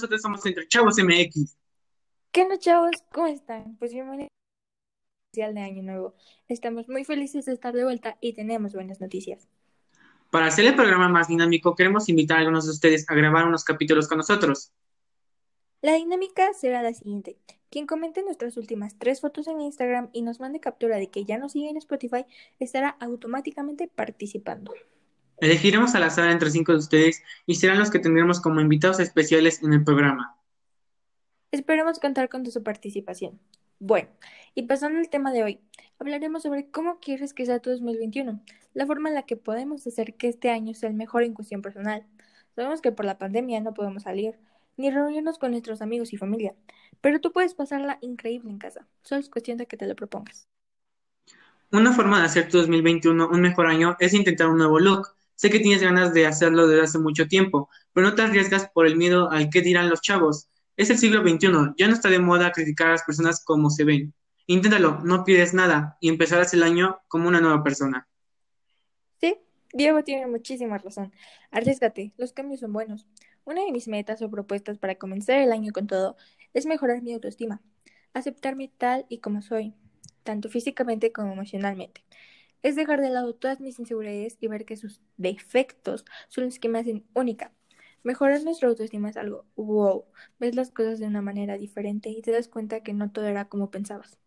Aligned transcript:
nosotros 0.00 0.22
somos 0.22 0.46
Entre 0.46 0.66
Chavos 0.66 0.96
MX. 0.96 1.58
¿Qué 2.32 2.42
onda, 2.42 2.58
chavos? 2.58 2.90
¿Cómo 3.12 3.26
están? 3.26 3.76
Pues 3.76 3.92
bienvenidos 3.92 4.30
al 4.30 5.26
especial 5.26 5.54
de 5.54 5.60
Año 5.60 5.82
Nuevo. 5.82 6.14
Estamos 6.48 6.88
muy 6.88 7.04
felices 7.04 7.44
de 7.44 7.52
estar 7.52 7.74
de 7.74 7.84
vuelta 7.84 8.16
y 8.22 8.32
tenemos 8.32 8.72
buenas 8.72 8.98
noticias. 9.02 9.46
Para 10.30 10.46
hacer 10.46 10.64
el 10.64 10.74
programa 10.74 11.10
más 11.10 11.28
dinámico, 11.28 11.74
queremos 11.74 12.08
invitar 12.08 12.38
a 12.38 12.40
algunos 12.40 12.64
de 12.64 12.70
ustedes 12.70 13.04
a 13.10 13.14
grabar 13.14 13.46
unos 13.46 13.62
capítulos 13.62 14.08
con 14.08 14.16
nosotros. 14.16 14.72
La 15.82 15.92
dinámica 15.96 16.50
será 16.54 16.82
la 16.82 16.94
siguiente. 16.94 17.36
Quien 17.68 17.86
comente 17.86 18.22
nuestras 18.22 18.56
últimas 18.56 18.96
tres 18.98 19.20
fotos 19.20 19.48
en 19.48 19.60
Instagram 19.60 20.08
y 20.14 20.22
nos 20.22 20.40
mande 20.40 20.60
captura 20.60 20.96
de 20.96 21.10
que 21.10 21.26
ya 21.26 21.36
nos 21.36 21.52
sigue 21.52 21.68
en 21.68 21.76
Spotify 21.76 22.24
estará 22.58 22.96
automáticamente 23.00 23.86
participando. 23.86 24.72
Elegiremos 25.40 25.94
al 25.94 26.02
azar 26.02 26.30
entre 26.30 26.50
cinco 26.50 26.72
de 26.72 26.78
ustedes 26.78 27.22
y 27.46 27.54
serán 27.54 27.78
los 27.78 27.90
que 27.90 27.98
tendremos 27.98 28.40
como 28.40 28.60
invitados 28.60 29.00
especiales 29.00 29.62
en 29.62 29.72
el 29.72 29.82
programa. 29.84 30.36
Esperemos 31.50 31.98
contar 31.98 32.28
con 32.28 32.44
su 32.44 32.62
participación. 32.62 33.40
Bueno, 33.78 34.08
y 34.54 34.64
pasando 34.64 34.98
al 34.98 35.08
tema 35.08 35.32
de 35.32 35.42
hoy, 35.42 35.60
hablaremos 35.98 36.42
sobre 36.42 36.70
cómo 36.70 37.00
quieres 37.00 37.32
que 37.32 37.46
sea 37.46 37.60
tu 37.60 37.70
2021, 37.70 38.42
la 38.74 38.86
forma 38.86 39.08
en 39.08 39.14
la 39.14 39.22
que 39.22 39.36
podemos 39.36 39.86
hacer 39.86 40.14
que 40.14 40.28
este 40.28 40.50
año 40.50 40.74
sea 40.74 40.90
el 40.90 40.94
mejor 40.94 41.22
en 41.22 41.32
cuestión 41.32 41.62
personal. 41.62 42.04
Sabemos 42.54 42.82
que 42.82 42.92
por 42.92 43.06
la 43.06 43.16
pandemia 43.16 43.60
no 43.60 43.72
podemos 43.72 44.02
salir, 44.02 44.38
ni 44.76 44.90
reunirnos 44.90 45.38
con 45.38 45.52
nuestros 45.52 45.80
amigos 45.80 46.12
y 46.12 46.18
familia, 46.18 46.54
pero 47.00 47.20
tú 47.20 47.32
puedes 47.32 47.54
pasarla 47.54 47.98
increíble 48.02 48.50
en 48.50 48.58
casa, 48.58 48.86
solo 49.02 49.20
es 49.20 49.30
cuestión 49.30 49.56
de 49.56 49.66
que 49.66 49.78
te 49.78 49.86
lo 49.86 49.96
propongas. 49.96 50.46
Una 51.72 51.92
forma 51.92 52.18
de 52.18 52.26
hacer 52.26 52.48
tu 52.48 52.58
2021 52.58 53.28
un 53.28 53.40
mejor 53.40 53.66
año 53.66 53.96
es 54.00 54.12
intentar 54.12 54.48
un 54.48 54.58
nuevo 54.58 54.78
look. 54.78 55.14
Sé 55.40 55.48
que 55.48 55.58
tienes 55.58 55.80
ganas 55.80 56.12
de 56.12 56.26
hacerlo 56.26 56.66
desde 56.66 56.82
hace 56.82 56.98
mucho 56.98 57.26
tiempo, 57.26 57.70
pero 57.94 58.06
no 58.06 58.14
te 58.14 58.20
arriesgas 58.20 58.68
por 58.74 58.86
el 58.86 58.98
miedo 58.98 59.30
al 59.30 59.48
que 59.48 59.62
dirán 59.62 59.88
los 59.88 60.02
chavos. 60.02 60.50
Es 60.76 60.90
el 60.90 60.98
siglo 60.98 61.22
XXI, 61.22 61.72
ya 61.78 61.88
no 61.88 61.94
está 61.94 62.10
de 62.10 62.18
moda 62.18 62.52
criticar 62.52 62.88
a 62.88 62.90
las 62.90 63.04
personas 63.04 63.42
como 63.42 63.70
se 63.70 63.84
ven. 63.84 64.12
Inténtalo, 64.48 65.00
no 65.02 65.24
pierdes 65.24 65.54
nada 65.54 65.96
y 65.98 66.10
empezarás 66.10 66.52
el 66.52 66.62
año 66.62 66.98
como 67.08 67.26
una 67.26 67.40
nueva 67.40 67.64
persona. 67.64 68.06
Sí, 69.18 69.38
Diego 69.72 70.04
tiene 70.04 70.26
muchísima 70.26 70.76
razón. 70.76 71.10
Arriesgate, 71.50 72.12
los 72.18 72.34
cambios 72.34 72.60
son 72.60 72.74
buenos. 72.74 73.06
Una 73.44 73.64
de 73.64 73.72
mis 73.72 73.88
metas 73.88 74.20
o 74.20 74.30
propuestas 74.30 74.76
para 74.76 74.96
comenzar 74.96 75.38
el 75.38 75.52
año 75.52 75.72
con 75.72 75.86
todo 75.86 76.18
es 76.52 76.66
mejorar 76.66 77.00
mi 77.00 77.14
autoestima, 77.14 77.62
aceptarme 78.12 78.70
tal 78.76 79.06
y 79.08 79.20
como 79.20 79.40
soy, 79.40 79.72
tanto 80.22 80.50
físicamente 80.50 81.12
como 81.12 81.32
emocionalmente. 81.32 82.04
Es 82.62 82.76
dejar 82.76 83.00
de 83.00 83.10
lado 83.10 83.34
todas 83.34 83.60
mis 83.60 83.78
inseguridades 83.78 84.36
y 84.40 84.48
ver 84.48 84.64
que 84.64 84.76
sus 84.76 85.00
defectos 85.16 86.04
son 86.28 86.44
los 86.44 86.58
que 86.58 86.68
me 86.68 86.78
hacen 86.78 87.04
única. 87.14 87.52
Mejorar 88.02 88.42
nuestra 88.44 88.68
autoestima 88.68 89.10
es 89.10 89.16
algo 89.16 89.46
wow. 89.56 90.04
Ves 90.38 90.54
las 90.54 90.70
cosas 90.70 90.98
de 90.98 91.06
una 91.06 91.22
manera 91.22 91.58
diferente 91.58 92.10
y 92.10 92.22
te 92.22 92.32
das 92.32 92.48
cuenta 92.48 92.82
que 92.82 92.94
no 92.94 93.10
todo 93.12 93.26
era 93.26 93.46
como 93.48 93.70
pensabas. 93.70 94.18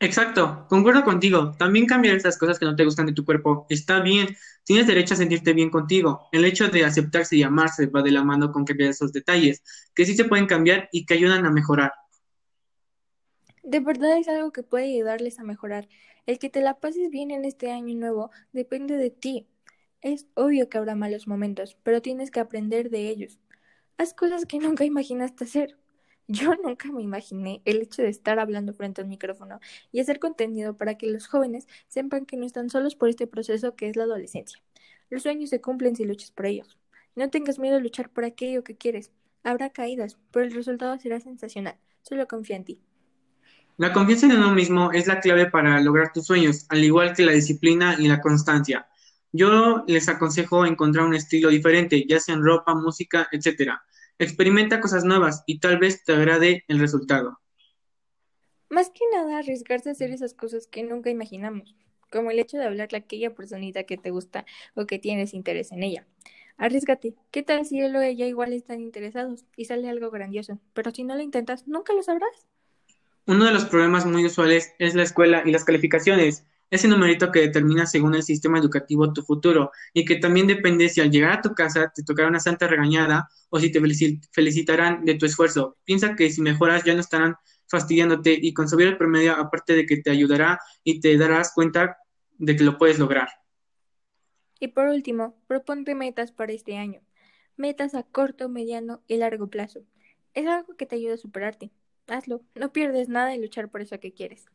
Exacto, 0.00 0.66
concuerdo 0.68 1.02
contigo. 1.04 1.54
También 1.58 1.86
cambiar 1.86 2.16
esas 2.16 2.38
cosas 2.38 2.58
que 2.58 2.64
no 2.66 2.76
te 2.76 2.84
gustan 2.84 3.06
de 3.06 3.12
tu 3.12 3.24
cuerpo 3.24 3.66
está 3.68 4.00
bien. 4.00 4.28
Tienes 4.64 4.86
derecho 4.86 5.14
a 5.14 5.16
sentirte 5.16 5.52
bien 5.54 5.70
contigo. 5.70 6.28
El 6.30 6.44
hecho 6.44 6.68
de 6.68 6.84
aceptarse 6.84 7.36
y 7.36 7.42
amarse 7.42 7.86
va 7.86 8.02
de 8.02 8.12
la 8.12 8.22
mano 8.22 8.52
con 8.52 8.64
cambiar 8.64 8.90
esos 8.90 9.12
detalles, 9.12 9.62
que 9.94 10.06
sí 10.06 10.14
se 10.14 10.24
pueden 10.24 10.46
cambiar 10.46 10.88
y 10.92 11.04
que 11.04 11.14
ayudan 11.14 11.46
a 11.46 11.50
mejorar. 11.50 11.92
De 13.68 13.80
verdad 13.80 14.16
es 14.16 14.28
algo 14.28 14.50
que 14.50 14.62
puede 14.62 14.86
ayudarles 14.86 15.38
a 15.38 15.44
mejorar. 15.44 15.90
El 16.24 16.38
que 16.38 16.48
te 16.48 16.62
la 16.62 16.80
pases 16.80 17.10
bien 17.10 17.30
en 17.30 17.44
este 17.44 17.70
año 17.70 17.94
nuevo 17.94 18.30
depende 18.50 18.96
de 18.96 19.10
ti. 19.10 19.46
Es 20.00 20.26
obvio 20.32 20.70
que 20.70 20.78
habrá 20.78 20.94
malos 20.94 21.28
momentos, 21.28 21.76
pero 21.82 22.00
tienes 22.00 22.30
que 22.30 22.40
aprender 22.40 22.88
de 22.88 23.10
ellos. 23.10 23.38
Haz 23.98 24.14
cosas 24.14 24.46
que 24.46 24.58
nunca 24.58 24.86
imaginaste 24.86 25.44
hacer. 25.44 25.76
Yo 26.28 26.54
nunca 26.64 26.90
me 26.90 27.02
imaginé 27.02 27.60
el 27.66 27.82
hecho 27.82 28.00
de 28.00 28.08
estar 28.08 28.38
hablando 28.38 28.72
frente 28.72 29.02
al 29.02 29.06
micrófono 29.06 29.60
y 29.92 30.00
hacer 30.00 30.18
contenido 30.18 30.74
para 30.78 30.96
que 30.96 31.06
los 31.06 31.26
jóvenes 31.26 31.68
sepan 31.88 32.24
que 32.24 32.38
no 32.38 32.46
están 32.46 32.70
solos 32.70 32.96
por 32.96 33.10
este 33.10 33.26
proceso 33.26 33.76
que 33.76 33.90
es 33.90 33.96
la 33.96 34.04
adolescencia. 34.04 34.62
Los 35.10 35.24
sueños 35.24 35.50
se 35.50 35.60
cumplen 35.60 35.94
si 35.94 36.06
luchas 36.06 36.30
por 36.30 36.46
ellos. 36.46 36.78
No 37.16 37.28
tengas 37.28 37.58
miedo 37.58 37.76
a 37.76 37.80
luchar 37.80 38.08
por 38.08 38.24
aquello 38.24 38.64
que 38.64 38.78
quieres. 38.78 39.12
Habrá 39.42 39.68
caídas, 39.68 40.16
pero 40.30 40.46
el 40.46 40.52
resultado 40.52 40.98
será 40.98 41.20
sensacional. 41.20 41.76
Solo 42.00 42.26
confía 42.26 42.56
en 42.56 42.64
ti. 42.64 42.80
La 43.78 43.92
confianza 43.92 44.26
en 44.26 44.32
uno 44.32 44.52
mismo 44.56 44.90
es 44.90 45.06
la 45.06 45.20
clave 45.20 45.48
para 45.52 45.80
lograr 45.80 46.12
tus 46.12 46.26
sueños, 46.26 46.66
al 46.68 46.82
igual 46.82 47.14
que 47.14 47.24
la 47.24 47.30
disciplina 47.30 47.94
y 47.96 48.08
la 48.08 48.20
constancia. 48.20 48.88
Yo 49.30 49.84
les 49.86 50.08
aconsejo 50.08 50.66
encontrar 50.66 51.06
un 51.06 51.14
estilo 51.14 51.48
diferente, 51.48 52.04
ya 52.08 52.18
sea 52.18 52.34
en 52.34 52.42
ropa, 52.42 52.74
música, 52.74 53.28
etc. 53.30 53.80
Experimenta 54.18 54.80
cosas 54.80 55.04
nuevas 55.04 55.44
y 55.46 55.60
tal 55.60 55.78
vez 55.78 56.02
te 56.02 56.12
agrade 56.12 56.64
el 56.66 56.80
resultado. 56.80 57.38
Más 58.68 58.90
que 58.90 59.04
nada, 59.12 59.38
arriesgarse 59.38 59.90
a 59.90 59.92
hacer 59.92 60.10
esas 60.10 60.34
cosas 60.34 60.66
que 60.66 60.82
nunca 60.82 61.10
imaginamos, 61.10 61.76
como 62.10 62.32
el 62.32 62.40
hecho 62.40 62.56
de 62.56 62.64
hablarle 62.64 62.98
a 62.98 63.02
aquella 63.02 63.32
personita 63.32 63.84
que 63.84 63.96
te 63.96 64.10
gusta 64.10 64.44
o 64.74 64.86
que 64.86 64.98
tienes 64.98 65.34
interés 65.34 65.70
en 65.70 65.84
ella. 65.84 66.04
Arriesgate. 66.56 67.14
¿Qué 67.30 67.44
tal 67.44 67.64
si 67.64 67.78
él 67.78 67.94
o 67.94 68.00
ella 68.00 68.26
igual 68.26 68.52
están 68.52 68.80
interesados 68.80 69.44
y 69.56 69.66
sale 69.66 69.88
algo 69.88 70.10
grandioso? 70.10 70.58
Pero 70.72 70.90
si 70.90 71.04
no 71.04 71.14
lo 71.14 71.22
intentas, 71.22 71.68
nunca 71.68 71.92
lo 71.92 72.02
sabrás. 72.02 72.48
Uno 73.28 73.44
de 73.44 73.52
los 73.52 73.66
problemas 73.66 74.06
muy 74.06 74.24
usuales 74.24 74.72
es 74.78 74.94
la 74.94 75.02
escuela 75.02 75.42
y 75.44 75.52
las 75.52 75.62
calificaciones, 75.62 76.46
ese 76.70 76.88
numerito 76.88 77.30
que 77.30 77.40
determina 77.40 77.84
según 77.84 78.14
el 78.14 78.22
sistema 78.22 78.58
educativo 78.58 79.12
tu 79.12 79.20
futuro 79.20 79.70
y 79.92 80.06
que 80.06 80.16
también 80.16 80.46
depende 80.46 80.88
si 80.88 81.02
al 81.02 81.10
llegar 81.10 81.32
a 81.32 81.42
tu 81.42 81.54
casa 81.54 81.92
te 81.94 82.02
tocará 82.02 82.28
una 82.28 82.40
santa 82.40 82.66
regañada 82.66 83.28
o 83.50 83.60
si 83.60 83.70
te 83.70 83.82
felicitarán 84.32 85.04
de 85.04 85.16
tu 85.16 85.26
esfuerzo. 85.26 85.76
Piensa 85.84 86.16
que 86.16 86.30
si 86.30 86.40
mejoras 86.40 86.84
ya 86.84 86.94
no 86.94 87.00
estarán 87.00 87.36
fastidiándote 87.66 88.32
y 88.32 88.54
con 88.54 88.66
subir 88.66 88.86
el 88.86 88.96
promedio 88.96 89.34
aparte 89.34 89.74
de 89.74 89.84
que 89.84 89.98
te 89.98 90.10
ayudará 90.10 90.58
y 90.82 91.00
te 91.00 91.14
darás 91.18 91.52
cuenta 91.52 91.98
de 92.38 92.56
que 92.56 92.64
lo 92.64 92.78
puedes 92.78 92.98
lograr. 92.98 93.28
Y 94.58 94.68
por 94.68 94.88
último, 94.88 95.36
proponte 95.46 95.94
metas 95.94 96.32
para 96.32 96.54
este 96.54 96.78
año. 96.78 97.02
Metas 97.58 97.94
a 97.94 98.04
corto, 98.04 98.48
mediano 98.48 99.02
y 99.06 99.18
largo 99.18 99.48
plazo. 99.48 99.80
Es 100.32 100.46
algo 100.46 100.76
que 100.76 100.86
te 100.86 100.96
ayuda 100.96 101.12
a 101.12 101.18
superarte 101.18 101.70
hazlo. 102.08 102.42
No 102.54 102.72
pierdes 102.72 103.08
nada 103.08 103.34
en 103.34 103.42
luchar 103.42 103.68
por 103.68 103.80
eso 103.80 103.98
que 104.00 104.12
quieres. 104.12 104.46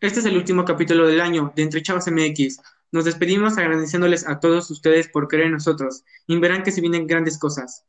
Este 0.00 0.20
es 0.20 0.26
el 0.26 0.36
último 0.36 0.64
capítulo 0.64 1.06
del 1.06 1.20
año 1.20 1.52
de 1.56 1.62
Entre 1.62 1.82
Chavos 1.82 2.06
MX. 2.06 2.60
Nos 2.92 3.04
despedimos 3.04 3.58
agradeciéndoles 3.58 4.26
a 4.26 4.40
todos 4.40 4.70
ustedes 4.70 5.08
por 5.08 5.28
creer 5.28 5.46
en 5.46 5.52
nosotros 5.52 6.04
y 6.26 6.38
verán 6.38 6.62
que 6.62 6.70
se 6.70 6.80
vienen 6.80 7.06
grandes 7.06 7.38
cosas. 7.38 7.84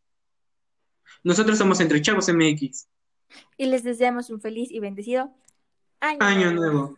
Nosotros 1.24 1.58
somos 1.58 1.80
Entre 1.80 2.02
Chavos 2.02 2.28
MX. 2.30 2.88
Y 3.58 3.68
les 3.68 3.84
deseamos 3.84 4.30
un 4.30 4.42
feliz 4.42 4.72
y 4.72 4.80
bendecido 4.80 5.32
año, 6.00 6.18
año 6.22 6.52
nuevo. 6.52 6.98